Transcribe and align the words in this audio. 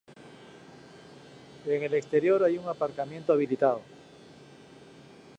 En 1.67 1.83
el 1.83 1.93
exterior 1.93 2.41
hay 2.43 2.57
un 2.57 2.67
aparcamiento 2.67 3.33
habilitado. 3.33 3.81